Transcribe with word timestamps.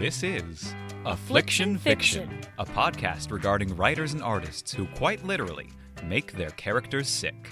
This 0.00 0.22
is 0.22 0.74
Affliction 1.04 1.76
Fiction, 1.76 2.40
a 2.58 2.64
podcast 2.64 3.30
regarding 3.30 3.76
writers 3.76 4.14
and 4.14 4.22
artists 4.22 4.72
who 4.72 4.86
quite 4.94 5.22
literally 5.26 5.68
make 6.02 6.32
their 6.32 6.48
characters 6.52 7.06
sick. 7.06 7.50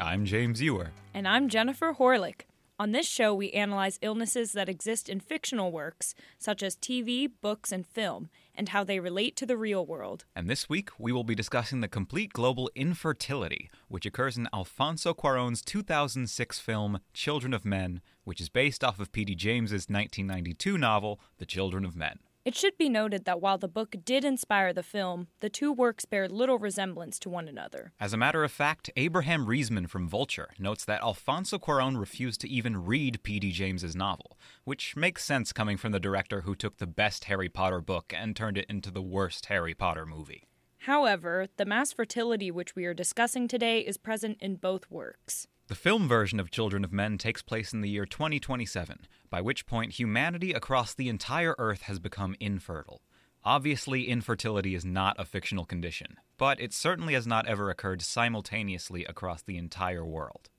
I'm 0.00 0.24
James 0.24 0.60
Ewer. 0.60 0.90
And 1.14 1.28
I'm 1.28 1.48
Jennifer 1.48 1.94
Horlick. 1.94 2.46
On 2.80 2.90
this 2.90 3.06
show, 3.06 3.32
we 3.32 3.52
analyze 3.52 4.00
illnesses 4.02 4.50
that 4.54 4.68
exist 4.68 5.08
in 5.08 5.20
fictional 5.20 5.70
works, 5.70 6.16
such 6.36 6.64
as 6.64 6.74
TV, 6.74 7.30
books, 7.40 7.70
and 7.70 7.86
film, 7.86 8.28
and 8.56 8.70
how 8.70 8.82
they 8.82 8.98
relate 8.98 9.36
to 9.36 9.46
the 9.46 9.56
real 9.56 9.86
world. 9.86 10.24
And 10.34 10.50
this 10.50 10.68
week, 10.68 10.90
we 10.98 11.12
will 11.12 11.22
be 11.22 11.36
discussing 11.36 11.80
the 11.80 11.86
complete 11.86 12.32
global 12.32 12.68
infertility, 12.74 13.70
which 13.86 14.04
occurs 14.04 14.36
in 14.36 14.48
Alfonso 14.52 15.14
Cuarón's 15.14 15.62
2006 15.62 16.58
film 16.58 16.98
Children 17.12 17.54
of 17.54 17.64
Men, 17.64 18.00
which 18.24 18.40
is 18.40 18.48
based 18.48 18.82
off 18.82 18.98
of 18.98 19.12
P.D. 19.12 19.34
James's 19.34 19.88
1992 19.88 20.76
novel 20.76 21.20
The 21.38 21.46
Children 21.46 21.84
of 21.84 21.94
Men. 21.94 22.18
It 22.44 22.54
should 22.54 22.76
be 22.76 22.90
noted 22.90 23.24
that 23.24 23.40
while 23.40 23.56
the 23.56 23.68
book 23.68 23.96
did 24.04 24.22
inspire 24.22 24.74
the 24.74 24.82
film, 24.82 25.28
the 25.40 25.48
two 25.48 25.72
works 25.72 26.04
bear 26.04 26.28
little 26.28 26.58
resemblance 26.58 27.18
to 27.20 27.30
one 27.30 27.48
another. 27.48 27.92
As 27.98 28.12
a 28.12 28.18
matter 28.18 28.44
of 28.44 28.52
fact, 28.52 28.90
Abraham 28.96 29.46
Riesman 29.46 29.88
from 29.88 30.06
Vulture 30.06 30.50
notes 30.58 30.84
that 30.84 31.00
Alfonso 31.00 31.58
Cuarón 31.58 31.98
refused 31.98 32.42
to 32.42 32.48
even 32.50 32.84
read 32.84 33.22
P.D. 33.22 33.50
James's 33.52 33.96
novel, 33.96 34.36
which 34.64 34.94
makes 34.94 35.24
sense 35.24 35.54
coming 35.54 35.78
from 35.78 35.92
the 35.92 36.00
director 36.00 36.42
who 36.42 36.54
took 36.54 36.76
the 36.76 36.86
best 36.86 37.24
Harry 37.24 37.48
Potter 37.48 37.80
book 37.80 38.12
and 38.14 38.36
turned 38.36 38.58
it 38.58 38.66
into 38.68 38.90
the 38.90 39.00
worst 39.00 39.46
Harry 39.46 39.72
Potter 39.72 40.04
movie. 40.04 40.44
However, 40.80 41.46
the 41.56 41.64
mass 41.64 41.94
fertility 41.94 42.50
which 42.50 42.76
we 42.76 42.84
are 42.84 42.92
discussing 42.92 43.48
today 43.48 43.80
is 43.80 43.96
present 43.96 44.36
in 44.42 44.56
both 44.56 44.90
works. 44.90 45.46
The 45.66 45.74
film 45.74 46.06
version 46.06 46.40
of 46.40 46.50
Children 46.50 46.84
of 46.84 46.92
Men 46.92 47.16
takes 47.16 47.40
place 47.40 47.72
in 47.72 47.80
the 47.80 47.88
year 47.88 48.04
2027, 48.04 49.06
by 49.30 49.40
which 49.40 49.64
point 49.64 49.92
humanity 49.92 50.52
across 50.52 50.92
the 50.92 51.08
entire 51.08 51.54
Earth 51.56 51.82
has 51.82 51.98
become 51.98 52.36
infertile. 52.38 53.00
Obviously, 53.46 54.06
infertility 54.06 54.74
is 54.74 54.84
not 54.84 55.18
a 55.18 55.24
fictional 55.24 55.64
condition, 55.64 56.18
but 56.36 56.60
it 56.60 56.74
certainly 56.74 57.14
has 57.14 57.26
not 57.26 57.46
ever 57.46 57.70
occurred 57.70 58.02
simultaneously 58.02 59.06
across 59.06 59.40
the 59.40 59.56
entire 59.56 60.04
world. 60.04 60.50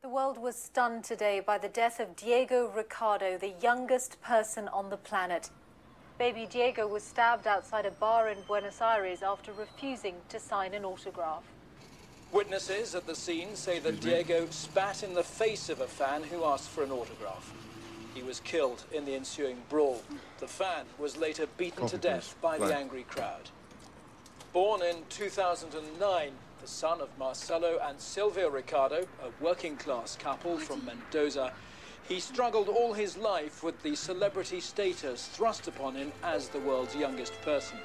The 0.00 0.08
world 0.08 0.38
was 0.38 0.56
stunned 0.56 1.04
today 1.04 1.40
by 1.40 1.58
the 1.58 1.68
death 1.68 2.00
of 2.00 2.16
Diego 2.16 2.72
Ricardo, 2.74 3.36
the 3.36 3.52
youngest 3.60 4.22
person 4.22 4.68
on 4.68 4.88
the 4.88 4.96
planet. 4.96 5.50
Baby 6.18 6.46
Diego 6.50 6.86
was 6.86 7.02
stabbed 7.02 7.46
outside 7.46 7.84
a 7.84 7.90
bar 7.90 8.30
in 8.30 8.38
Buenos 8.46 8.80
Aires 8.80 9.22
after 9.22 9.52
refusing 9.52 10.14
to 10.30 10.40
sign 10.40 10.72
an 10.72 10.86
autograph. 10.86 11.44
Witnesses 12.32 12.94
at 12.94 13.06
the 13.06 13.14
scene 13.14 13.54
say 13.54 13.78
that 13.78 14.00
Diego 14.00 14.46
spat 14.50 15.02
in 15.02 15.14
the 15.14 15.22
face 15.22 15.68
of 15.68 15.80
a 15.80 15.86
fan 15.86 16.24
who 16.24 16.44
asked 16.44 16.68
for 16.68 16.82
an 16.82 16.90
autograph. 16.90 17.54
He 18.14 18.22
was 18.22 18.40
killed 18.40 18.84
in 18.92 19.04
the 19.04 19.14
ensuing 19.14 19.62
brawl. 19.68 20.02
The 20.38 20.48
fan 20.48 20.86
was 20.98 21.16
later 21.16 21.46
beaten 21.56 21.86
to 21.86 21.98
death 21.98 22.34
by 22.40 22.58
the 22.58 22.74
angry 22.74 23.04
crowd. 23.04 23.50
Born 24.52 24.82
in 24.82 24.96
2009, 25.10 26.32
the 26.60 26.66
son 26.66 27.00
of 27.00 27.16
Marcelo 27.18 27.78
and 27.86 28.00
Silvia 28.00 28.48
Ricardo, 28.48 29.06
a 29.22 29.42
working 29.42 29.76
class 29.76 30.16
couple 30.16 30.58
from 30.58 30.84
Mendoza, 30.84 31.52
he 32.08 32.20
struggled 32.20 32.68
all 32.68 32.92
his 32.92 33.16
life 33.16 33.62
with 33.62 33.82
the 33.82 33.94
celebrity 33.94 34.60
status 34.60 35.26
thrust 35.28 35.68
upon 35.68 35.94
him 35.94 36.12
as 36.22 36.48
the 36.48 36.60
world's 36.60 36.94
youngest 36.96 37.40
person. 37.42 37.78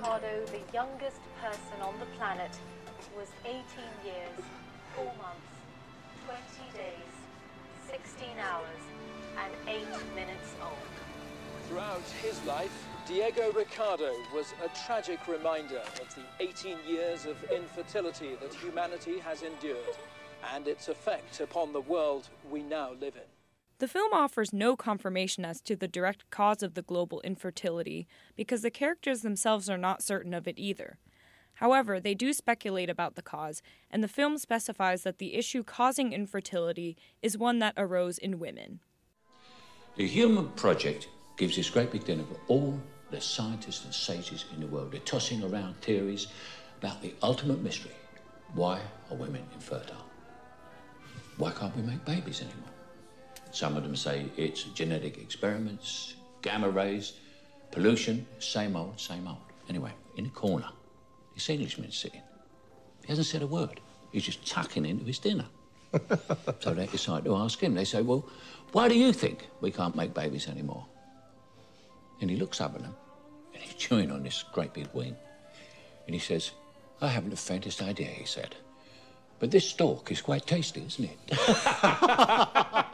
Ricardo, 0.00 0.46
the 0.46 0.72
youngest 0.72 1.20
person 1.42 1.82
on 1.82 1.92
the 2.00 2.06
planet, 2.16 2.50
was 3.14 3.28
18 3.44 3.60
years, 4.02 4.44
4 4.96 5.04
months, 5.04 5.52
20 6.24 6.40
days, 6.74 7.12
16 7.86 8.28
hours, 8.38 8.80
and 9.36 9.52
8 9.68 9.76
minutes 10.14 10.54
old. 10.62 10.72
Throughout 11.68 12.08
his 12.22 12.42
life, 12.46 12.72
Diego 13.06 13.52
Ricardo 13.52 14.14
was 14.34 14.54
a 14.64 14.86
tragic 14.86 15.28
reminder 15.28 15.82
of 16.00 16.14
the 16.14 16.22
18 16.44 16.78
years 16.88 17.26
of 17.26 17.36
infertility 17.52 18.36
that 18.40 18.54
humanity 18.54 19.18
has 19.18 19.42
endured 19.42 19.98
and 20.54 20.66
its 20.66 20.88
effect 20.88 21.40
upon 21.40 21.74
the 21.74 21.82
world 21.82 22.26
we 22.50 22.62
now 22.62 22.92
live 23.02 23.16
in. 23.16 23.39
The 23.80 23.88
film 23.88 24.12
offers 24.12 24.52
no 24.52 24.76
confirmation 24.76 25.42
as 25.42 25.62
to 25.62 25.74
the 25.74 25.88
direct 25.88 26.28
cause 26.28 26.62
of 26.62 26.74
the 26.74 26.82
global 26.82 27.22
infertility 27.22 28.06
because 28.36 28.60
the 28.60 28.70
characters 28.70 29.22
themselves 29.22 29.70
are 29.70 29.78
not 29.78 30.02
certain 30.02 30.34
of 30.34 30.46
it 30.46 30.58
either. 30.58 30.98
However, 31.54 31.98
they 31.98 32.14
do 32.14 32.34
speculate 32.34 32.90
about 32.90 33.14
the 33.14 33.22
cause, 33.22 33.62
and 33.90 34.04
the 34.04 34.08
film 34.08 34.36
specifies 34.36 35.02
that 35.04 35.16
the 35.16 35.34
issue 35.34 35.62
causing 35.64 36.12
infertility 36.12 36.94
is 37.22 37.38
one 37.38 37.58
that 37.60 37.72
arose 37.78 38.18
in 38.18 38.38
women. 38.38 38.80
The 39.96 40.06
Human 40.06 40.48
Project 40.50 41.08
gives 41.38 41.56
this 41.56 41.70
great 41.70 41.90
big 41.90 42.04
dinner 42.04 42.24
for 42.24 42.38
all 42.48 42.78
the 43.10 43.22
scientists 43.22 43.86
and 43.86 43.94
sages 43.94 44.44
in 44.54 44.60
the 44.60 44.66
world. 44.66 44.92
They're 44.92 45.00
tossing 45.00 45.42
around 45.42 45.80
theories 45.80 46.26
about 46.82 47.00
the 47.00 47.14
ultimate 47.22 47.62
mystery. 47.62 47.96
Why 48.52 48.82
are 49.10 49.16
women 49.16 49.44
infertile? 49.54 50.04
Why 51.38 51.52
can't 51.52 51.74
we 51.74 51.80
make 51.80 52.04
babies 52.04 52.42
anymore? 52.42 52.74
Some 53.52 53.76
of 53.76 53.82
them 53.82 53.96
say 53.96 54.26
it's 54.36 54.64
genetic 54.64 55.18
experiments, 55.18 56.14
gamma 56.42 56.70
rays, 56.70 57.14
pollution, 57.70 58.26
same 58.38 58.76
old, 58.76 58.98
same 59.00 59.26
old. 59.26 59.38
Anyway, 59.68 59.92
in 60.16 60.24
the 60.24 60.30
corner, 60.30 60.68
this 61.34 61.48
Englishman's 61.48 61.96
sitting. 61.96 62.22
He 63.02 63.08
hasn't 63.08 63.26
said 63.26 63.42
a 63.42 63.46
word. 63.46 63.80
He's 64.12 64.24
just 64.24 64.46
tucking 64.46 64.84
into 64.86 65.04
his 65.04 65.18
dinner. 65.18 65.46
so 66.60 66.74
they 66.74 66.86
decide 66.86 67.24
to 67.24 67.34
ask 67.34 67.60
him. 67.60 67.74
They 67.74 67.84
say, 67.84 68.02
Well, 68.02 68.24
why 68.72 68.88
do 68.88 68.96
you 68.96 69.12
think 69.12 69.48
we 69.60 69.70
can't 69.70 69.96
make 69.96 70.14
babies 70.14 70.48
anymore? 70.48 70.86
And 72.20 72.30
he 72.30 72.36
looks 72.36 72.60
up 72.60 72.74
at 72.74 72.82
them 72.82 72.94
and 73.54 73.62
he's 73.62 73.74
chewing 73.74 74.10
on 74.10 74.22
this 74.22 74.44
great 74.52 74.72
big 74.72 74.88
wing. 74.92 75.16
And 76.06 76.14
he 76.14 76.20
says, 76.20 76.52
I 77.00 77.08
haven't 77.08 77.30
the 77.30 77.36
faintest 77.36 77.82
idea, 77.82 78.08
he 78.08 78.24
said. 78.24 78.54
But 79.38 79.50
this 79.50 79.68
stork 79.68 80.12
is 80.12 80.20
quite 80.20 80.46
tasty, 80.46 80.84
isn't 80.86 81.04
it? 81.04 81.18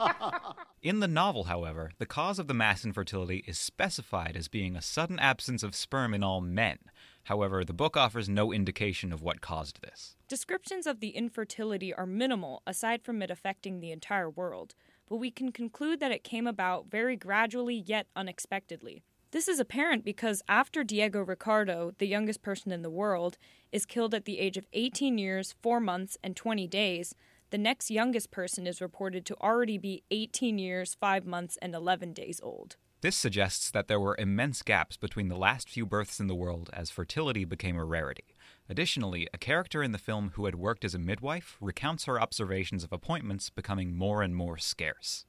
In 0.86 1.00
the 1.00 1.08
novel, 1.08 1.42
however, 1.42 1.90
the 1.98 2.06
cause 2.06 2.38
of 2.38 2.46
the 2.46 2.54
mass 2.54 2.84
infertility 2.84 3.42
is 3.44 3.58
specified 3.58 4.36
as 4.36 4.46
being 4.46 4.76
a 4.76 4.80
sudden 4.80 5.18
absence 5.18 5.64
of 5.64 5.74
sperm 5.74 6.14
in 6.14 6.22
all 6.22 6.40
men. 6.40 6.78
However, 7.24 7.64
the 7.64 7.72
book 7.72 7.96
offers 7.96 8.28
no 8.28 8.52
indication 8.52 9.12
of 9.12 9.20
what 9.20 9.40
caused 9.40 9.82
this. 9.82 10.14
Descriptions 10.28 10.86
of 10.86 11.00
the 11.00 11.08
infertility 11.08 11.92
are 11.92 12.06
minimal 12.06 12.62
aside 12.68 13.02
from 13.02 13.20
it 13.20 13.32
affecting 13.32 13.80
the 13.80 13.90
entire 13.90 14.30
world, 14.30 14.76
but 15.08 15.16
we 15.16 15.32
can 15.32 15.50
conclude 15.50 15.98
that 15.98 16.12
it 16.12 16.22
came 16.22 16.46
about 16.46 16.86
very 16.88 17.16
gradually 17.16 17.82
yet 17.84 18.06
unexpectedly. 18.14 19.02
This 19.32 19.48
is 19.48 19.58
apparent 19.58 20.04
because 20.04 20.40
after 20.46 20.84
Diego 20.84 21.20
Ricardo, 21.20 21.94
the 21.98 22.06
youngest 22.06 22.42
person 22.42 22.70
in 22.70 22.82
the 22.82 22.90
world, 22.90 23.38
is 23.72 23.86
killed 23.86 24.14
at 24.14 24.24
the 24.24 24.38
age 24.38 24.56
of 24.56 24.68
18 24.72 25.18
years, 25.18 25.56
4 25.64 25.80
months, 25.80 26.16
and 26.22 26.36
20 26.36 26.68
days, 26.68 27.12
the 27.56 27.62
next 27.62 27.90
youngest 27.90 28.30
person 28.30 28.66
is 28.66 28.82
reported 28.82 29.24
to 29.24 29.34
already 29.40 29.78
be 29.78 30.02
18 30.10 30.58
years, 30.58 30.94
5 31.00 31.24
months, 31.24 31.56
and 31.62 31.74
11 31.74 32.12
days 32.12 32.38
old. 32.42 32.76
This 33.00 33.16
suggests 33.16 33.70
that 33.70 33.88
there 33.88 33.98
were 33.98 34.14
immense 34.18 34.60
gaps 34.60 34.98
between 34.98 35.28
the 35.28 35.38
last 35.38 35.70
few 35.70 35.86
births 35.86 36.20
in 36.20 36.26
the 36.26 36.34
world 36.34 36.68
as 36.74 36.90
fertility 36.90 37.46
became 37.46 37.78
a 37.78 37.84
rarity. 37.86 38.36
Additionally, 38.68 39.26
a 39.32 39.38
character 39.38 39.82
in 39.82 39.92
the 39.92 39.96
film 39.96 40.32
who 40.34 40.44
had 40.44 40.56
worked 40.56 40.84
as 40.84 40.94
a 40.94 40.98
midwife 40.98 41.56
recounts 41.58 42.04
her 42.04 42.20
observations 42.20 42.84
of 42.84 42.92
appointments 42.92 43.48
becoming 43.48 43.96
more 43.96 44.20
and 44.20 44.36
more 44.36 44.58
scarce. 44.58 45.24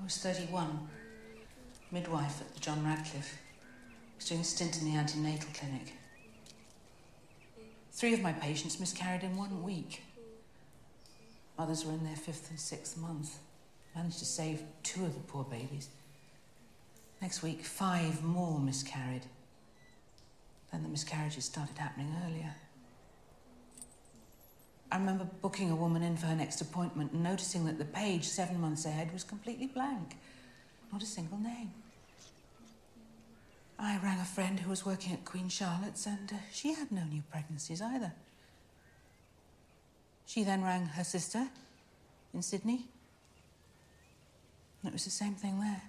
I 0.00 0.04
was 0.04 0.16
31, 0.18 0.88
midwife 1.90 2.42
at 2.42 2.54
the 2.54 2.60
John 2.60 2.84
Radcliffe. 2.84 3.38
I 3.60 4.16
was 4.18 4.28
doing 4.28 4.40
a 4.40 4.44
stint 4.44 4.80
in 4.80 4.84
the 4.84 4.96
antenatal 4.96 5.50
clinic. 5.52 5.94
Three 7.90 8.14
of 8.14 8.20
my 8.20 8.34
patients 8.34 8.78
miscarried 8.78 9.24
in 9.24 9.36
one 9.36 9.64
week. 9.64 10.00
Others 11.58 11.84
were 11.84 11.92
in 11.92 12.04
their 12.04 12.16
fifth 12.16 12.50
and 12.50 12.58
sixth 12.58 12.96
month. 12.96 13.38
Managed 13.94 14.18
to 14.18 14.24
save 14.24 14.62
two 14.82 15.04
of 15.04 15.14
the 15.14 15.20
poor 15.20 15.44
babies. 15.44 15.88
Next 17.22 17.42
week, 17.42 17.62
five 17.62 18.22
more 18.22 18.58
miscarried. 18.58 19.22
Then 20.72 20.82
the 20.82 20.88
miscarriages 20.88 21.44
started 21.44 21.78
happening 21.78 22.14
earlier. 22.26 22.54
I 24.90 24.98
remember 24.98 25.26
booking 25.42 25.70
a 25.70 25.76
woman 25.76 26.02
in 26.02 26.16
for 26.16 26.26
her 26.26 26.34
next 26.34 26.60
appointment 26.60 27.12
and 27.12 27.22
noticing 27.22 27.64
that 27.66 27.78
the 27.78 27.84
page 27.84 28.24
seven 28.24 28.60
months 28.60 28.84
ahead 28.84 29.12
was 29.12 29.24
completely 29.24 29.66
blank. 29.66 30.16
Not 30.92 31.02
a 31.02 31.06
single 31.06 31.38
name. 31.38 31.72
I 33.78 33.98
rang 33.98 34.20
a 34.20 34.24
friend 34.24 34.60
who 34.60 34.70
was 34.70 34.86
working 34.86 35.12
at 35.12 35.24
Queen 35.24 35.48
Charlotte's 35.48 36.06
and 36.06 36.32
uh, 36.32 36.36
she 36.52 36.74
had 36.74 36.92
no 36.92 37.04
new 37.04 37.22
pregnancies 37.30 37.82
either. 37.82 38.12
She 40.34 40.42
then 40.42 40.64
rang 40.64 40.86
her 40.86 41.04
sister 41.04 41.46
in 42.32 42.42
Sydney. 42.42 42.88
And 44.82 44.88
it 44.88 44.92
was 44.92 45.04
the 45.04 45.10
same 45.10 45.36
thing 45.36 45.60
there. 45.60 45.82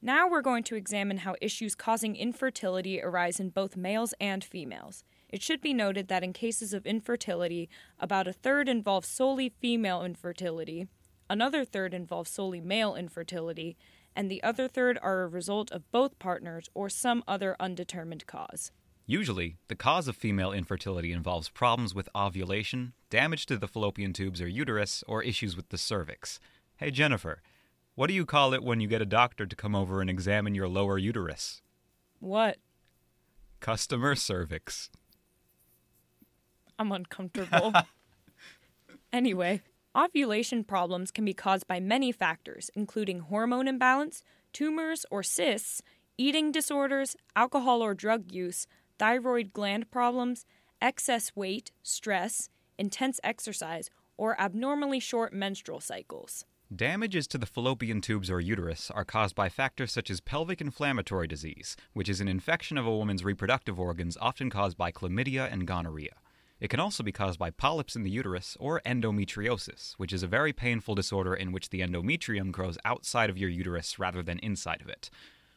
Now 0.00 0.28
we're 0.28 0.40
going 0.40 0.62
to 0.62 0.76
examine 0.76 1.16
how 1.16 1.34
issues 1.40 1.74
causing 1.74 2.14
infertility 2.14 3.02
arise 3.02 3.40
in 3.40 3.48
both 3.48 3.76
males 3.76 4.14
and 4.20 4.44
females. 4.44 5.02
It 5.28 5.42
should 5.42 5.60
be 5.60 5.74
noted 5.74 6.06
that 6.06 6.22
in 6.22 6.32
cases 6.32 6.72
of 6.72 6.86
infertility, 6.86 7.68
about 7.98 8.28
a 8.28 8.32
third 8.32 8.68
involves 8.68 9.08
solely 9.08 9.48
female 9.48 10.04
infertility, 10.04 10.86
another 11.28 11.64
third 11.64 11.92
involves 11.92 12.30
solely 12.30 12.60
male 12.60 12.94
infertility, 12.94 13.76
and 14.14 14.30
the 14.30 14.44
other 14.44 14.68
third 14.68 14.96
are 15.02 15.22
a 15.22 15.28
result 15.28 15.72
of 15.72 15.90
both 15.90 16.20
partners 16.20 16.68
or 16.72 16.88
some 16.88 17.24
other 17.26 17.56
undetermined 17.58 18.28
cause. 18.28 18.70
Usually, 19.10 19.56
the 19.66 19.74
cause 19.74 20.06
of 20.06 20.14
female 20.14 20.52
infertility 20.52 21.10
involves 21.10 21.48
problems 21.48 21.96
with 21.96 22.08
ovulation, 22.14 22.92
damage 23.10 23.44
to 23.46 23.56
the 23.56 23.66
fallopian 23.66 24.12
tubes 24.12 24.40
or 24.40 24.46
uterus, 24.46 25.02
or 25.08 25.20
issues 25.20 25.56
with 25.56 25.70
the 25.70 25.78
cervix. 25.78 26.38
Hey, 26.76 26.92
Jennifer, 26.92 27.42
what 27.96 28.06
do 28.06 28.14
you 28.14 28.24
call 28.24 28.54
it 28.54 28.62
when 28.62 28.78
you 28.78 28.86
get 28.86 29.02
a 29.02 29.04
doctor 29.04 29.46
to 29.46 29.56
come 29.56 29.74
over 29.74 30.00
and 30.00 30.08
examine 30.08 30.54
your 30.54 30.68
lower 30.68 30.96
uterus? 30.96 31.60
What? 32.20 32.58
Customer 33.58 34.14
cervix. 34.14 34.90
I'm 36.78 36.92
uncomfortable. 36.92 37.72
anyway, 39.12 39.62
ovulation 39.92 40.62
problems 40.62 41.10
can 41.10 41.24
be 41.24 41.34
caused 41.34 41.66
by 41.66 41.80
many 41.80 42.12
factors, 42.12 42.70
including 42.76 43.18
hormone 43.18 43.66
imbalance, 43.66 44.22
tumors 44.52 45.04
or 45.10 45.24
cysts, 45.24 45.82
eating 46.16 46.52
disorders, 46.52 47.16
alcohol 47.34 47.82
or 47.82 47.92
drug 47.92 48.30
use, 48.30 48.68
thyroid 49.00 49.54
gland 49.54 49.90
problems, 49.90 50.44
excess 50.82 51.32
weight, 51.34 51.72
stress, 51.82 52.50
intense 52.76 53.18
exercise, 53.24 53.88
or 54.18 54.38
abnormally 54.38 55.00
short 55.00 55.32
menstrual 55.32 55.80
cycles. 55.80 56.44
Damages 56.72 57.26
to 57.28 57.38
the 57.38 57.46
fallopian 57.46 58.02
tubes 58.02 58.30
or 58.30 58.40
uterus 58.40 58.90
are 58.90 59.06
caused 59.06 59.34
by 59.34 59.48
factors 59.48 59.90
such 59.90 60.10
as 60.10 60.20
pelvic 60.20 60.60
inflammatory 60.60 61.26
disease, 61.26 61.76
which 61.94 62.10
is 62.10 62.20
an 62.20 62.28
infection 62.28 62.76
of 62.76 62.86
a 62.86 62.94
woman's 62.94 63.24
reproductive 63.24 63.80
organs 63.80 64.18
often 64.20 64.50
caused 64.50 64.76
by 64.76 64.92
chlamydia 64.92 65.50
and 65.50 65.66
gonorrhea. 65.66 66.14
It 66.60 66.68
can 66.68 66.78
also 66.78 67.02
be 67.02 67.10
caused 67.10 67.38
by 67.38 67.50
polyps 67.50 67.96
in 67.96 68.02
the 68.02 68.10
uterus 68.10 68.54
or 68.60 68.82
endometriosis, 68.84 69.94
which 69.94 70.12
is 70.12 70.22
a 70.22 70.26
very 70.26 70.52
painful 70.52 70.94
disorder 70.94 71.34
in 71.34 71.52
which 71.52 71.70
the 71.70 71.80
endometrium 71.80 72.52
grows 72.52 72.76
outside 72.84 73.30
of 73.30 73.38
your 73.38 73.48
uterus 73.48 73.98
rather 73.98 74.22
than 74.22 74.38
inside 74.40 74.82
of 74.82 74.90
it. 74.90 75.08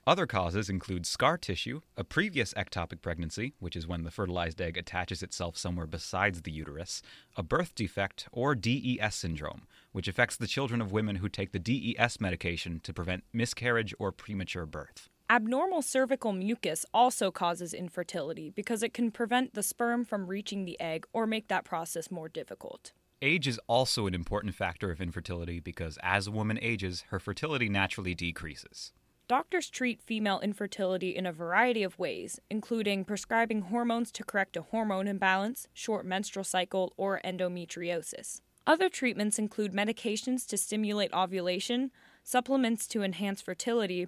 Other 0.06 0.28
causes 0.28 0.70
include 0.70 1.06
scar 1.06 1.38
tissue, 1.38 1.80
a 1.96 2.04
previous 2.04 2.54
ectopic 2.56 3.02
pregnancy, 3.02 3.54
which 3.60 3.74
is 3.74 3.88
when 3.88 4.04
the 4.04 4.12
fertilized 4.12 4.60
egg 4.60 4.78
attaches 4.78 5.24
itself 5.24 5.58
somewhere 5.58 5.88
besides 5.88 6.42
the 6.42 6.52
uterus, 6.52 7.02
a 7.38 7.44
birth 7.44 7.74
defect, 7.74 8.28
or 8.34 8.54
DES 8.54 9.16
syndrome, 9.16 9.62
which 9.94 10.10
affects 10.10 10.36
the 10.36 10.46
children 10.46 10.82
of 10.82 10.92
women 10.92 11.18
who 11.18 11.30
take 11.30 11.54
the 11.54 11.60
DES 11.60 12.20
medication 12.20 12.82
to 12.82 12.94
prevent 12.94 13.24
miscarriage 13.32 13.96
or 13.98 14.12
premature 14.12 14.66
birth. 14.66 15.08
Abnormal 15.30 15.82
cervical 15.82 16.34
mucus 16.34 16.86
also 16.94 17.32
causes 17.32 17.74
infertility 17.74 18.50
because 18.50 18.84
it 18.84 18.94
can 18.94 19.10
prevent 19.10 19.54
the 19.54 19.64
sperm 19.64 20.04
from 20.04 20.28
reaching 20.28 20.66
the 20.66 20.78
egg 20.82 21.06
or 21.14 21.26
make 21.26 21.48
that 21.48 21.64
process 21.64 22.12
more 22.12 22.28
difficult. 22.28 22.92
Age 23.22 23.48
is 23.48 23.58
also 23.68 24.06
an 24.06 24.14
important 24.14 24.54
factor 24.54 24.92
of 24.92 25.00
infertility 25.00 25.62
because 25.62 25.98
as 26.04 26.28
a 26.28 26.32
woman 26.32 26.60
ages, 26.62 27.06
her 27.08 27.22
fertility 27.22 27.70
naturally 27.70 28.14
decreases. 28.14 28.92
Doctors 29.34 29.72
treat 29.72 30.00
female 30.00 30.40
infertility 30.42 31.16
in 31.16 31.26
a 31.26 31.32
variety 31.32 31.82
of 31.82 31.98
ways, 31.98 32.40
including 32.52 33.04
prescribing 33.04 33.64
hormones 33.64 34.12
to 34.12 34.24
correct 34.24 34.56
a 34.56 34.62
hormone 34.62 35.08
imbalance, 35.08 35.68
short 35.74 36.06
menstrual 36.06 36.44
cycle, 36.44 36.94
or 36.98 37.20
endometriosis. 37.26 38.42
Other 38.68 38.90
treatments 38.90 39.40
include 39.40 39.74
medications 39.74 40.46
to 40.50 40.56
stimulate 40.56 41.12
ovulation, 41.14 41.90
supplements 42.24 42.86
to 42.90 43.02
enhance 43.02 43.42
fertility, 43.42 44.08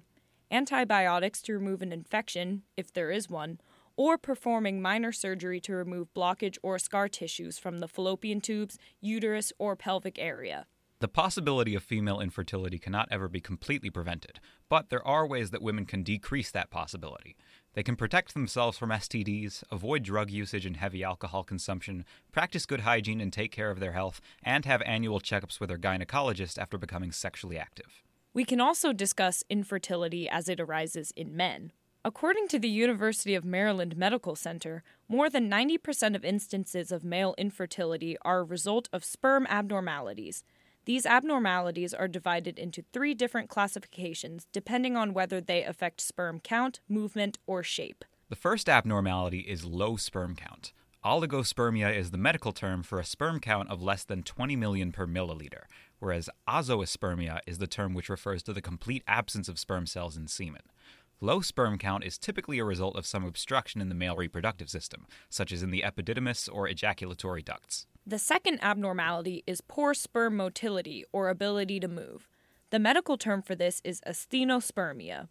antibiotics 0.52 1.42
to 1.42 1.54
remove 1.54 1.82
an 1.82 1.90
infection, 1.90 2.62
if 2.76 2.92
there 2.92 3.10
is 3.10 3.28
one, 3.28 3.58
or 3.96 4.16
performing 4.16 4.80
minor 4.80 5.10
surgery 5.10 5.58
to 5.58 5.74
remove 5.74 6.14
blockage 6.14 6.56
or 6.62 6.78
scar 6.78 7.08
tissues 7.08 7.58
from 7.58 7.80
the 7.80 7.88
fallopian 7.88 8.40
tubes, 8.40 8.78
uterus, 9.00 9.52
or 9.58 9.74
pelvic 9.74 10.20
area. 10.20 10.66
The 10.98 11.08
possibility 11.08 11.74
of 11.74 11.82
female 11.82 12.20
infertility 12.20 12.78
cannot 12.78 13.08
ever 13.10 13.28
be 13.28 13.38
completely 13.38 13.90
prevented, 13.90 14.40
but 14.70 14.88
there 14.88 15.06
are 15.06 15.26
ways 15.26 15.50
that 15.50 15.60
women 15.60 15.84
can 15.84 16.02
decrease 16.02 16.50
that 16.50 16.70
possibility. 16.70 17.36
They 17.74 17.82
can 17.82 17.96
protect 17.96 18.32
themselves 18.32 18.78
from 18.78 18.88
STDs, 18.88 19.62
avoid 19.70 20.04
drug 20.04 20.30
usage 20.30 20.64
and 20.64 20.78
heavy 20.78 21.04
alcohol 21.04 21.44
consumption, 21.44 22.06
practice 22.32 22.64
good 22.64 22.80
hygiene 22.80 23.20
and 23.20 23.30
take 23.30 23.52
care 23.52 23.70
of 23.70 23.78
their 23.78 23.92
health, 23.92 24.22
and 24.42 24.64
have 24.64 24.80
annual 24.86 25.20
checkups 25.20 25.60
with 25.60 25.68
their 25.68 25.76
gynecologist 25.76 26.56
after 26.56 26.78
becoming 26.78 27.12
sexually 27.12 27.58
active. 27.58 28.02
We 28.32 28.46
can 28.46 28.62
also 28.62 28.94
discuss 28.94 29.44
infertility 29.50 30.26
as 30.30 30.48
it 30.48 30.60
arises 30.60 31.12
in 31.14 31.36
men. 31.36 31.72
According 32.06 32.48
to 32.48 32.58
the 32.58 32.68
University 32.68 33.34
of 33.34 33.44
Maryland 33.44 33.98
Medical 33.98 34.36
Center, 34.36 34.82
more 35.08 35.28
than 35.28 35.50
90% 35.50 36.14
of 36.14 36.24
instances 36.24 36.90
of 36.90 37.04
male 37.04 37.34
infertility 37.36 38.16
are 38.22 38.38
a 38.38 38.44
result 38.44 38.88
of 38.92 39.04
sperm 39.04 39.46
abnormalities. 39.50 40.42
These 40.86 41.04
abnormalities 41.04 41.92
are 41.92 42.06
divided 42.06 42.60
into 42.60 42.84
three 42.92 43.12
different 43.12 43.48
classifications 43.50 44.46
depending 44.52 44.96
on 44.96 45.12
whether 45.12 45.40
they 45.40 45.64
affect 45.64 46.00
sperm 46.00 46.38
count, 46.38 46.78
movement, 46.88 47.38
or 47.44 47.64
shape. 47.64 48.04
The 48.28 48.36
first 48.36 48.68
abnormality 48.68 49.40
is 49.40 49.64
low 49.64 49.96
sperm 49.96 50.36
count. 50.36 50.72
Oligospermia 51.04 51.92
is 51.92 52.12
the 52.12 52.18
medical 52.18 52.52
term 52.52 52.84
for 52.84 53.00
a 53.00 53.04
sperm 53.04 53.40
count 53.40 53.68
of 53.68 53.82
less 53.82 54.04
than 54.04 54.22
20 54.22 54.54
million 54.54 54.92
per 54.92 55.08
milliliter, 55.08 55.64
whereas 55.98 56.30
azoospermia 56.48 57.40
is 57.48 57.58
the 57.58 57.66
term 57.66 57.92
which 57.92 58.08
refers 58.08 58.44
to 58.44 58.52
the 58.52 58.62
complete 58.62 59.02
absence 59.08 59.48
of 59.48 59.58
sperm 59.58 59.86
cells 59.86 60.16
in 60.16 60.28
semen. 60.28 60.62
Low 61.20 61.40
sperm 61.40 61.78
count 61.78 62.04
is 62.04 62.16
typically 62.16 62.60
a 62.60 62.64
result 62.64 62.94
of 62.94 63.06
some 63.06 63.24
obstruction 63.24 63.80
in 63.80 63.88
the 63.88 63.94
male 63.96 64.14
reproductive 64.14 64.70
system, 64.70 65.08
such 65.30 65.50
as 65.50 65.64
in 65.64 65.72
the 65.72 65.82
epididymis 65.84 66.48
or 66.52 66.68
ejaculatory 66.68 67.42
ducts. 67.42 67.88
The 68.08 68.20
second 68.20 68.60
abnormality 68.62 69.42
is 69.48 69.60
poor 69.60 69.92
sperm 69.92 70.36
motility 70.36 71.04
or 71.12 71.28
ability 71.28 71.80
to 71.80 71.88
move. 71.88 72.28
The 72.70 72.78
medical 72.78 73.18
term 73.18 73.42
for 73.42 73.56
this 73.56 73.82
is 73.82 74.00
asthenospermia. 74.06 75.26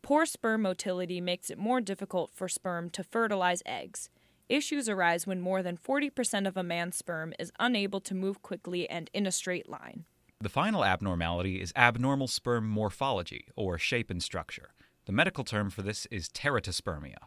Poor 0.00 0.24
sperm 0.24 0.62
motility 0.62 1.20
makes 1.20 1.50
it 1.50 1.58
more 1.58 1.82
difficult 1.82 2.30
for 2.32 2.48
sperm 2.48 2.88
to 2.90 3.04
fertilize 3.04 3.62
eggs. 3.66 4.08
Issues 4.48 4.88
arise 4.88 5.26
when 5.26 5.42
more 5.42 5.62
than 5.62 5.76
40% 5.76 6.48
of 6.48 6.56
a 6.56 6.62
man's 6.62 6.96
sperm 6.96 7.34
is 7.38 7.52
unable 7.60 8.00
to 8.00 8.14
move 8.14 8.40
quickly 8.40 8.88
and 8.88 9.10
in 9.12 9.26
a 9.26 9.32
straight 9.32 9.68
line. 9.68 10.06
The 10.40 10.48
final 10.48 10.82
abnormality 10.82 11.60
is 11.60 11.74
abnormal 11.76 12.28
sperm 12.28 12.66
morphology, 12.66 13.48
or 13.54 13.76
shape 13.76 14.08
and 14.08 14.22
structure. 14.22 14.70
The 15.04 15.12
medical 15.12 15.44
term 15.44 15.68
for 15.68 15.82
this 15.82 16.06
is 16.10 16.30
teratospermia. 16.30 17.18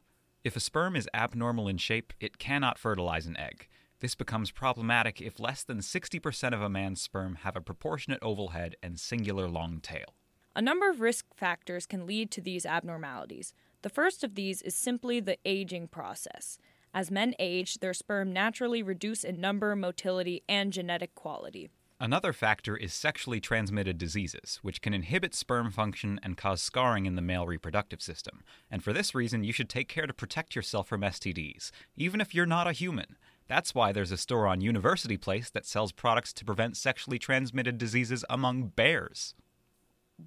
If 0.43 0.55
a 0.55 0.59
sperm 0.59 0.95
is 0.95 1.07
abnormal 1.13 1.67
in 1.67 1.77
shape, 1.77 2.13
it 2.19 2.39
cannot 2.39 2.79
fertilize 2.79 3.27
an 3.27 3.37
egg. 3.37 3.67
This 3.99 4.13
becomes 4.13 4.51
problematic 4.51 5.21
if 5.21 5.39
less 5.39 5.63
than 5.63 5.79
60% 5.79 6.53
of 6.53 6.61
a 6.61 6.69
man's 6.69 7.01
sperm 7.01 7.39
have 7.41 7.55
a 7.55 7.61
proportionate 7.61 8.19
oval 8.21 8.49
head 8.49 8.75
and 8.83 8.99
singular 8.99 9.47
long 9.47 9.79
tail. 9.79 10.13
A 10.55 10.61
number 10.61 10.87
of 10.87 11.01
risk 11.01 11.25
factors 11.35 11.87
can 11.87 12.05
lead 12.05 12.29
to 12.31 12.41
these 12.41 12.65
abnormalities. 12.65 13.53
The 13.81 13.89
first 13.89 14.23
of 14.23 14.35
these 14.35 14.61
is 14.61 14.75
simply 14.75 15.19
the 15.19 15.37
aging 15.45 15.87
process. 15.87 16.59
As 16.93 17.09
men 17.09 17.33
age, 17.39 17.79
their 17.79 17.93
sperm 17.93 18.31
naturally 18.31 18.83
reduce 18.83 19.23
in 19.23 19.41
number, 19.41 19.75
motility, 19.75 20.43
and 20.47 20.71
genetic 20.71 21.15
quality. 21.15 21.69
Another 21.99 22.33
factor 22.33 22.77
is 22.77 22.93
sexually 22.93 23.39
transmitted 23.39 23.97
diseases, 23.97 24.59
which 24.61 24.81
can 24.81 24.93
inhibit 24.93 25.33
sperm 25.33 25.71
function 25.71 26.19
and 26.21 26.37
cause 26.37 26.61
scarring 26.61 27.07
in 27.07 27.15
the 27.15 27.23
male 27.23 27.47
reproductive 27.47 28.03
system. 28.03 28.43
And 28.69 28.83
for 28.83 28.93
this 28.93 29.15
reason, 29.15 29.43
you 29.43 29.51
should 29.51 29.69
take 29.69 29.87
care 29.87 30.05
to 30.05 30.13
protect 30.13 30.55
yourself 30.55 30.87
from 30.87 31.01
STDs, 31.01 31.71
even 31.95 32.21
if 32.21 32.35
you're 32.35 32.45
not 32.45 32.67
a 32.67 32.71
human. 32.71 33.15
That's 33.47 33.73
why 33.73 33.91
there's 33.91 34.11
a 34.11 34.17
store 34.17 34.45
on 34.47 34.59
University 34.59 35.17
Place 35.17 35.49
that 35.51 35.65
sells 35.65 35.91
products 35.91 36.33
to 36.33 36.45
prevent 36.45 36.75
sexually 36.75 37.17
transmitted 37.17 37.77
diseases 37.77 38.25
among 38.29 38.69
bears. 38.69 39.35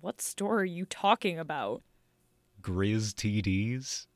What 0.00 0.22
store 0.22 0.60
are 0.60 0.64
you 0.64 0.86
talking 0.86 1.38
about? 1.38 1.82
Grizz 2.62 3.12
TDs? 3.14 4.06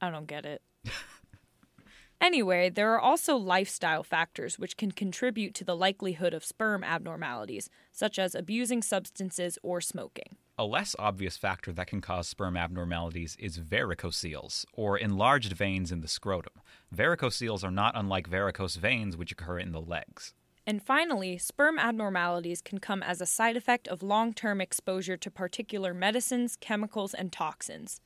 I 0.00 0.10
don't 0.10 0.26
get 0.26 0.44
it. 0.44 0.62
anyway, 2.20 2.70
there 2.70 2.92
are 2.94 3.00
also 3.00 3.36
lifestyle 3.36 4.02
factors 4.02 4.58
which 4.58 4.76
can 4.76 4.90
contribute 4.90 5.54
to 5.54 5.64
the 5.64 5.76
likelihood 5.76 6.34
of 6.34 6.44
sperm 6.44 6.82
abnormalities, 6.82 7.68
such 7.92 8.18
as 8.18 8.34
abusing 8.34 8.82
substances 8.82 9.58
or 9.62 9.80
smoking. 9.80 10.36
A 10.60 10.64
less 10.64 10.96
obvious 10.98 11.36
factor 11.36 11.72
that 11.72 11.86
can 11.86 12.00
cause 12.00 12.26
sperm 12.26 12.56
abnormalities 12.56 13.36
is 13.38 13.60
varicoceles, 13.60 14.64
or 14.72 14.98
enlarged 14.98 15.52
veins 15.52 15.92
in 15.92 16.00
the 16.00 16.08
scrotum. 16.08 16.54
Varicoceles 16.92 17.62
are 17.62 17.70
not 17.70 17.92
unlike 17.94 18.28
varicose 18.28 18.74
veins, 18.74 19.16
which 19.16 19.30
occur 19.30 19.60
in 19.60 19.70
the 19.70 19.80
legs. 19.80 20.34
And 20.66 20.82
finally, 20.82 21.38
sperm 21.38 21.78
abnormalities 21.78 22.60
can 22.60 22.78
come 22.80 23.04
as 23.04 23.20
a 23.20 23.26
side 23.26 23.56
effect 23.56 23.86
of 23.86 24.02
long 24.02 24.34
term 24.34 24.60
exposure 24.60 25.16
to 25.16 25.30
particular 25.30 25.94
medicines, 25.94 26.56
chemicals, 26.60 27.14
and 27.14 27.30
toxins. 27.30 28.00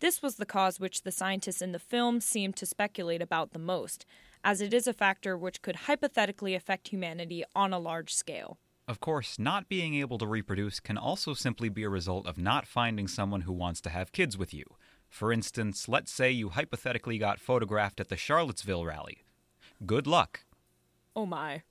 This 0.00 0.20
was 0.20 0.36
the 0.36 0.44
cause 0.44 0.78
which 0.78 1.04
the 1.04 1.10
scientists 1.10 1.62
in 1.62 1.72
the 1.72 1.78
film 1.78 2.20
seemed 2.20 2.56
to 2.56 2.66
speculate 2.66 3.22
about 3.22 3.54
the 3.54 3.58
most, 3.58 4.04
as 4.44 4.60
it 4.60 4.74
is 4.74 4.86
a 4.86 4.92
factor 4.92 5.38
which 5.38 5.62
could 5.62 5.76
hypothetically 5.76 6.54
affect 6.54 6.88
humanity 6.88 7.44
on 7.56 7.72
a 7.72 7.78
large 7.78 8.12
scale. 8.12 8.58
Of 8.86 9.00
course, 9.00 9.38
not 9.38 9.68
being 9.68 9.94
able 9.94 10.18
to 10.18 10.26
reproduce 10.26 10.78
can 10.78 10.98
also 10.98 11.32
simply 11.32 11.70
be 11.70 11.84
a 11.84 11.88
result 11.88 12.26
of 12.26 12.36
not 12.36 12.66
finding 12.66 13.08
someone 13.08 13.42
who 13.42 13.52
wants 13.52 13.80
to 13.82 13.90
have 13.90 14.12
kids 14.12 14.36
with 14.36 14.52
you. 14.52 14.64
For 15.08 15.32
instance, 15.32 15.88
let's 15.88 16.12
say 16.12 16.30
you 16.30 16.50
hypothetically 16.50 17.16
got 17.16 17.40
photographed 17.40 17.98
at 17.98 18.08
the 18.08 18.16
Charlottesville 18.16 18.84
rally. 18.84 19.22
Good 19.86 20.06
luck. 20.06 20.44
Oh 21.16 21.24
my. 21.24 21.62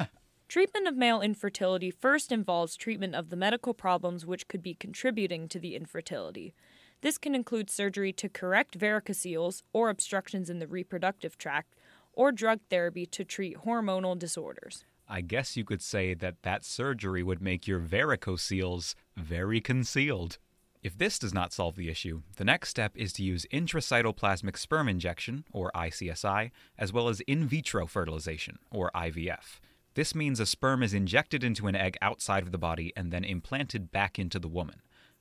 treatment 0.48 0.86
of 0.86 0.96
male 0.96 1.20
infertility 1.20 1.90
first 1.90 2.32
involves 2.32 2.76
treatment 2.76 3.14
of 3.14 3.28
the 3.28 3.36
medical 3.36 3.74
problems 3.74 4.24
which 4.24 4.48
could 4.48 4.62
be 4.62 4.74
contributing 4.74 5.48
to 5.48 5.58
the 5.58 5.74
infertility. 5.76 6.54
This 7.02 7.18
can 7.18 7.34
include 7.34 7.68
surgery 7.68 8.12
to 8.14 8.28
correct 8.28 8.78
varicoceles 8.78 9.62
or 9.72 9.90
obstructions 9.90 10.48
in 10.48 10.58
the 10.58 10.68
reproductive 10.68 11.36
tract, 11.36 11.74
or 12.14 12.32
drug 12.32 12.60
therapy 12.70 13.04
to 13.06 13.24
treat 13.24 13.64
hormonal 13.64 14.18
disorders. 14.18 14.84
I 15.08 15.20
guess 15.20 15.56
you 15.56 15.64
could 15.64 15.82
say 15.82 16.14
that 16.14 16.42
that 16.42 16.64
surgery 16.64 17.22
would 17.22 17.42
make 17.42 17.66
your 17.66 17.80
varicoceles 17.80 18.94
very 19.16 19.60
concealed. 19.60 20.38
If 20.82 20.98
this 20.98 21.18
does 21.18 21.34
not 21.34 21.52
solve 21.52 21.76
the 21.76 21.88
issue, 21.88 22.22
the 22.36 22.44
next 22.44 22.70
step 22.70 22.96
is 22.96 23.12
to 23.14 23.22
use 23.22 23.46
intracytoplasmic 23.52 24.56
sperm 24.56 24.88
injection, 24.88 25.44
or 25.52 25.70
ICSI, 25.76 26.50
as 26.76 26.92
well 26.92 27.08
as 27.08 27.20
in 27.20 27.46
vitro 27.46 27.86
fertilization, 27.86 28.58
or 28.70 28.90
IVF. 28.94 29.60
This 29.94 30.14
means 30.14 30.40
a 30.40 30.46
sperm 30.46 30.82
is 30.82 30.94
injected 30.94 31.44
into 31.44 31.66
an 31.66 31.76
egg 31.76 31.98
outside 32.00 32.42
of 32.42 32.50
the 32.50 32.58
body 32.58 32.92
and 32.96 33.12
then 33.12 33.24
implanted 33.24 33.92
back 33.92 34.18
into 34.18 34.38
the 34.38 34.48
woman. 34.48 34.80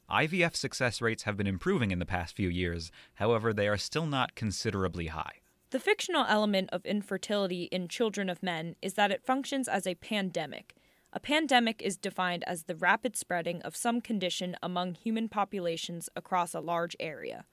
IVF 0.09 0.55
success 0.55 1.01
rates 1.01 1.23
have 1.23 1.37
been 1.37 1.47
improving 1.47 1.91
in 1.91 1.99
the 1.99 2.05
past 2.05 2.35
few 2.35 2.49
years, 2.49 2.91
however, 3.15 3.53
they 3.53 3.67
are 3.67 3.77
still 3.77 4.05
not 4.05 4.33
considerably 4.33 5.07
high. 5.07 5.40
The 5.71 5.79
fictional 5.79 6.25
element 6.27 6.69
of 6.73 6.85
infertility 6.85 7.63
in 7.71 7.87
Children 7.87 8.29
of 8.29 8.43
Men 8.43 8.75
is 8.81 8.95
that 8.95 9.09
it 9.09 9.23
functions 9.23 9.69
as 9.69 9.87
a 9.87 9.95
pandemic. 9.95 10.75
A 11.13 11.19
pandemic 11.21 11.81
is 11.81 11.95
defined 11.95 12.43
as 12.45 12.63
the 12.63 12.75
rapid 12.75 13.15
spreading 13.15 13.61
of 13.61 13.77
some 13.77 14.01
condition 14.01 14.57
among 14.61 14.95
human 14.95 15.29
populations 15.29 16.09
across 16.13 16.53
a 16.53 16.59
large 16.59 16.97
area. 16.99 17.45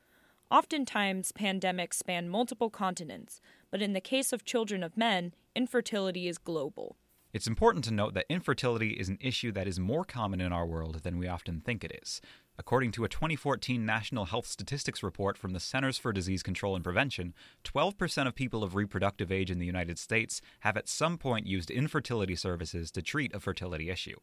Oftentimes, 0.51 1.31
pandemics 1.31 1.95
span 1.95 2.29
multiple 2.29 2.71
continents, 2.71 3.41
but 3.71 3.81
in 3.81 3.93
the 3.93 4.01
case 4.01 4.33
of 4.33 4.45
Children 4.45 4.83
of 4.83 4.97
Men, 4.97 5.33
infertility 5.55 6.27
is 6.27 6.39
global. 6.39 6.97
It's 7.33 7.47
important 7.47 7.85
to 7.85 7.95
note 7.95 8.15
that 8.15 8.27
infertility 8.29 8.95
is 8.95 9.09
an 9.09 9.19
issue 9.21 9.53
that 9.53 9.69
is 9.69 9.79
more 9.79 10.05
common 10.05 10.41
in 10.41 10.53
our 10.53 10.67
world 10.67 11.05
than 11.05 11.19
we 11.19 11.29
often 11.29 11.61
think 11.61 11.85
it 11.85 12.01
is. 12.03 12.21
According 12.61 12.91
to 12.93 13.05
a 13.05 13.09
2014 13.09 13.87
National 13.87 14.25
Health 14.25 14.47
Statistics 14.47 15.00
report 15.00 15.38
from 15.38 15.53
the 15.53 15.61
Centers 15.61 15.97
for 15.97 16.12
Disease 16.12 16.43
Control 16.43 16.75
and 16.75 16.83
Prevention, 16.83 17.33
12% 17.62 18.27
of 18.27 18.35
people 18.35 18.65
of 18.65 18.75
reproductive 18.75 19.31
age 19.31 19.49
in 19.49 19.61
the 19.61 19.67
United 19.67 19.97
States 19.97 20.41
have 20.61 20.77
at 20.77 20.88
some 20.88 21.19
point 21.19 21.47
used 21.47 21.71
infertility 21.71 22.35
services 22.35 22.91
to 22.91 23.00
treat 23.00 23.33
a 23.33 23.38
fertility 23.38 23.91
issue. 23.91 24.17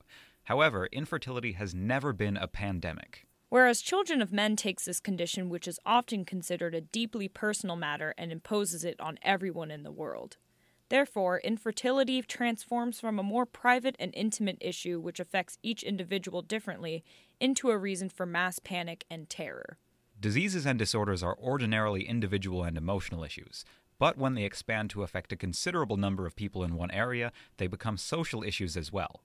However, 0.44 0.90
infertility 0.92 1.54
has 1.54 1.74
never 1.74 2.12
been 2.12 2.36
a 2.36 2.48
pandemic. 2.48 3.26
Whereas 3.48 3.82
Children 3.82 4.22
of 4.22 4.34
Men 4.34 4.58
takes 4.58 4.84
this 4.84 5.00
condition, 5.00 5.48
which 5.48 5.66
is 5.66 5.80
often 5.86 6.26
considered 6.26 6.76
a 6.76 6.82
deeply 6.82 7.30
personal 7.30 7.78
matter, 7.78 8.14
and 8.18 8.34
imposes 8.34 8.84
it 8.84 9.00
on 9.00 9.18
everyone 9.24 9.72
in 9.72 9.84
the 9.84 9.94
world. 9.94 10.36
Therefore, 10.90 11.40
infertility 11.40 12.22
transforms 12.22 13.00
from 13.00 13.18
a 13.18 13.24
more 13.24 13.46
private 13.46 13.96
and 14.00 14.14
intimate 14.14 14.58
issue 14.62 15.00
which 15.00 15.20
affects 15.20 15.58
each 15.64 15.82
individual 15.82 16.44
differently 16.44 17.04
into 17.40 17.70
a 17.70 17.78
reason 17.78 18.10
for 18.10 18.26
mass 18.26 18.60
panic 18.60 19.06
and 19.10 19.30
terror. 19.30 19.78
Diseases 20.20 20.66
and 20.66 20.80
disorders 20.80 21.22
are 21.22 21.38
ordinarily 21.40 22.08
individual 22.08 22.64
and 22.64 22.78
emotional 22.78 23.24
issues, 23.24 23.66
but 24.00 24.18
when 24.18 24.34
they 24.34 24.44
expand 24.44 24.90
to 24.90 25.04
affect 25.04 25.32
a 25.32 25.38
considerable 25.38 25.98
number 25.98 26.26
of 26.26 26.36
people 26.36 26.64
in 26.64 26.76
one 26.76 26.92
area, 26.92 27.32
they 27.58 27.68
become 27.68 27.98
social 27.98 28.44
issues 28.44 28.76
as 28.78 28.92
well. 28.92 29.22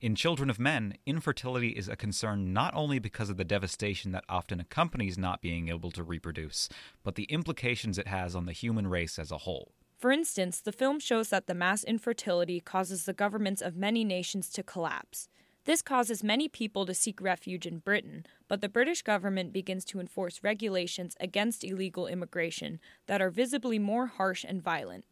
In 0.00 0.14
Children 0.14 0.50
of 0.50 0.58
Men, 0.58 0.98
infertility 1.06 1.70
is 1.70 1.88
a 1.88 1.96
concern 1.96 2.52
not 2.52 2.74
only 2.74 2.98
because 2.98 3.30
of 3.30 3.36
the 3.36 3.44
devastation 3.44 4.12
that 4.12 4.24
often 4.28 4.60
accompanies 4.60 5.16
not 5.16 5.40
being 5.40 5.68
able 5.68 5.90
to 5.92 6.02
reproduce, 6.02 6.68
but 7.02 7.14
the 7.14 7.24
implications 7.24 7.96
it 7.96 8.08
has 8.08 8.36
on 8.36 8.44
the 8.44 8.52
human 8.52 8.86
race 8.86 9.18
as 9.18 9.30
a 9.30 9.38
whole. 9.38 9.72
For 9.96 10.12
instance, 10.12 10.60
the 10.60 10.72
film 10.72 11.00
shows 11.00 11.30
that 11.30 11.46
the 11.46 11.54
mass 11.54 11.84
infertility 11.84 12.60
causes 12.60 13.04
the 13.04 13.14
governments 13.14 13.62
of 13.62 13.76
many 13.76 14.04
nations 14.04 14.50
to 14.50 14.62
collapse. 14.62 15.28
This 15.64 15.80
causes 15.80 16.22
many 16.22 16.46
people 16.46 16.84
to 16.84 16.92
seek 16.92 17.22
refuge 17.22 17.66
in 17.66 17.78
Britain, 17.78 18.26
but 18.48 18.60
the 18.60 18.68
British 18.68 19.00
government 19.00 19.50
begins 19.50 19.86
to 19.86 19.98
enforce 19.98 20.44
regulations 20.44 21.16
against 21.20 21.64
illegal 21.64 22.06
immigration 22.06 22.80
that 23.06 23.22
are 23.22 23.30
visibly 23.30 23.78
more 23.78 24.06
harsh 24.06 24.44
and 24.46 24.62
violent. 24.62 25.06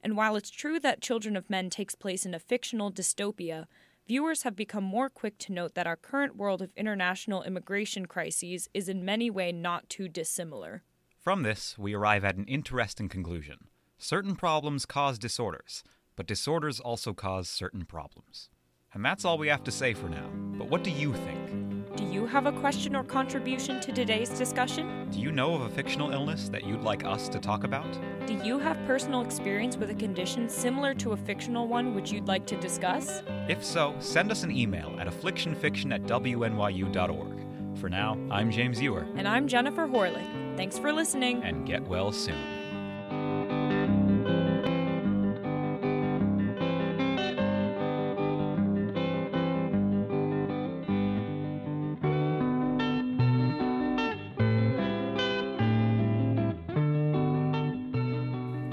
And 0.00 0.16
while 0.16 0.36
it's 0.36 0.50
true 0.50 0.78
that 0.80 1.00
Children 1.00 1.36
of 1.36 1.50
Men 1.50 1.68
takes 1.68 1.96
place 1.96 2.24
in 2.24 2.32
a 2.32 2.38
fictional 2.38 2.92
dystopia, 2.92 3.66
viewers 4.06 4.44
have 4.44 4.54
become 4.54 4.84
more 4.84 5.10
quick 5.10 5.36
to 5.38 5.52
note 5.52 5.74
that 5.74 5.88
our 5.88 5.96
current 5.96 6.36
world 6.36 6.62
of 6.62 6.70
international 6.76 7.42
immigration 7.42 8.06
crises 8.06 8.68
is 8.72 8.88
in 8.88 9.04
many 9.04 9.30
ways 9.30 9.56
not 9.56 9.88
too 9.88 10.06
dissimilar. 10.06 10.84
From 11.18 11.42
this, 11.42 11.76
we 11.76 11.94
arrive 11.94 12.24
at 12.24 12.36
an 12.36 12.44
interesting 12.44 13.08
conclusion. 13.08 13.66
Certain 13.98 14.36
problems 14.36 14.86
cause 14.86 15.18
disorders, 15.18 15.82
but 16.14 16.28
disorders 16.28 16.78
also 16.78 17.12
cause 17.12 17.50
certain 17.50 17.84
problems. 17.84 18.48
And 18.94 19.04
that's 19.04 19.24
all 19.24 19.36
we 19.36 19.48
have 19.48 19.64
to 19.64 19.70
say 19.70 19.92
for 19.92 20.08
now. 20.08 20.28
But 20.56 20.70
what 20.70 20.82
do 20.82 20.90
you 20.90 21.12
think? 21.12 21.96
Do 21.96 22.04
you 22.04 22.26
have 22.26 22.46
a 22.46 22.52
question 22.52 22.96
or 22.96 23.04
contribution 23.04 23.80
to 23.80 23.92
today's 23.92 24.30
discussion? 24.30 25.08
Do 25.10 25.20
you 25.20 25.30
know 25.30 25.54
of 25.54 25.62
a 25.62 25.68
fictional 25.68 26.12
illness 26.12 26.48
that 26.48 26.64
you'd 26.64 26.82
like 26.82 27.04
us 27.04 27.28
to 27.30 27.38
talk 27.38 27.64
about? 27.64 27.86
Do 28.26 28.34
you 28.44 28.58
have 28.58 28.78
personal 28.86 29.20
experience 29.22 29.76
with 29.76 29.90
a 29.90 29.94
condition 29.94 30.48
similar 30.48 30.94
to 30.94 31.12
a 31.12 31.16
fictional 31.16 31.66
one 31.66 31.94
which 31.94 32.12
you'd 32.12 32.28
like 32.28 32.46
to 32.46 32.56
discuss? 32.56 33.22
If 33.48 33.64
so, 33.64 33.94
send 33.98 34.30
us 34.30 34.42
an 34.42 34.50
email 34.50 34.96
at 34.98 35.06
afflictionfiction 35.06 35.92
at 35.92 36.02
wnyu.org. 36.04 37.78
For 37.78 37.88
now, 37.88 38.18
I'm 38.30 38.50
James 38.50 38.80
Ewer. 38.80 39.06
And 39.16 39.28
I'm 39.28 39.48
Jennifer 39.48 39.86
Horlick. 39.86 40.56
Thanks 40.56 40.78
for 40.78 40.92
listening. 40.92 41.42
And 41.42 41.66
get 41.66 41.86
well 41.86 42.10
soon. 42.10 42.57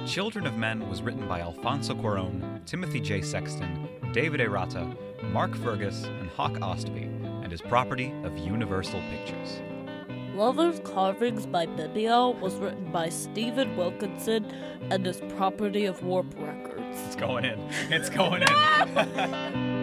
Children 0.05 0.45
of 0.45 0.55
Men 0.55 0.87
was 0.87 1.01
written 1.01 1.27
by 1.27 1.39
Alfonso 1.41 1.95
Cuaron, 1.95 2.63
Timothy 2.67 2.99
J. 2.99 3.21
Sexton, 3.21 3.89
David 4.13 4.39
Arata, 4.39 4.95
Mark 5.31 5.55
Fergus, 5.55 6.03
and 6.03 6.29
Hawk 6.29 6.53
Ostby, 6.53 7.05
and 7.43 7.51
is 7.51 7.59
property 7.59 8.13
of 8.23 8.37
Universal 8.37 9.01
Pictures. 9.09 9.61
Lover's 10.35 10.79
Carvings 10.81 11.47
by 11.47 11.65
Bibio 11.65 12.39
was 12.39 12.53
written 12.55 12.91
by 12.91 13.09
Stephen 13.09 13.75
Wilkinson 13.75 14.45
and 14.91 15.07
is 15.07 15.21
property 15.37 15.85
of 15.85 16.03
Warp 16.03 16.27
Records. 16.37 16.99
It's 17.07 17.15
going 17.15 17.45
in. 17.45 17.59
It's 17.89 18.09
going 18.09 18.43
in. 18.43 19.71